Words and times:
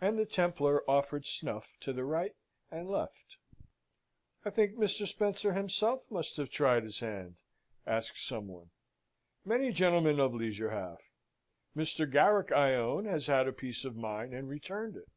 and 0.00 0.18
the 0.18 0.24
Templar 0.24 0.82
offered 0.88 1.26
snuff 1.26 1.76
to 1.80 1.92
the 1.92 2.02
right 2.06 2.34
and 2.70 2.88
left. 2.88 3.36
"I 4.42 4.48
think 4.48 4.72
Mr. 4.76 5.06
Spencer 5.06 5.52
himself 5.52 6.10
must 6.10 6.38
have 6.38 6.48
tried 6.48 6.82
his 6.84 7.00
hand?" 7.00 7.36
asks 7.86 8.22
some 8.22 8.48
one. 8.48 8.70
"Many 9.44 9.70
gentlemen 9.72 10.18
of 10.18 10.32
leisure 10.32 10.70
have. 10.70 11.02
Mr. 11.76 12.10
Garrick, 12.10 12.50
I 12.50 12.74
own, 12.76 13.04
has 13.04 13.26
had 13.26 13.46
a 13.46 13.52
piece 13.52 13.84
of 13.84 13.96
mine 13.96 14.32
and 14.32 14.48
returned 14.48 14.96
it." 14.96 15.08